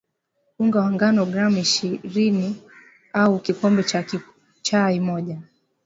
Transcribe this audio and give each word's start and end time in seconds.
unga 0.61 0.77
wa 0.81 0.91
ngano 0.95 1.21
gram 1.31 1.55
ishiriniau 1.65 3.33
kikombe 3.45 3.83
cha 3.83 4.03
chai 4.63 4.99
moja 4.99 5.41